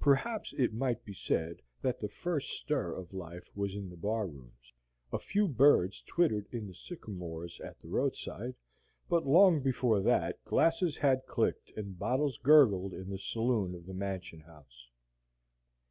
Perhaps 0.00 0.52
it 0.58 0.74
might 0.74 1.02
be 1.02 1.14
said 1.14 1.62
that 1.80 1.98
the 2.02 2.08
first 2.10 2.50
stir 2.50 2.92
of 2.94 3.14
life 3.14 3.48
was 3.54 3.74
in 3.74 3.88
the 3.88 3.96
bar 3.96 4.26
rooms. 4.26 4.74
A 5.10 5.18
few 5.18 5.48
birds 5.48 6.02
twittered 6.02 6.46
in 6.52 6.66
the 6.66 6.74
sycamores 6.74 7.58
at 7.58 7.78
the 7.80 7.88
roadside, 7.88 8.54
but 9.08 9.26
long 9.26 9.62
before 9.62 10.02
that 10.02 10.44
glasses 10.44 10.98
had 10.98 11.24
clicked 11.24 11.70
and 11.74 11.98
bottles 11.98 12.36
gurgled 12.36 12.92
in 12.92 13.08
the 13.08 13.16
saloon 13.18 13.74
of 13.74 13.86
the 13.86 13.94
Mansion 13.94 14.40
House. 14.40 14.90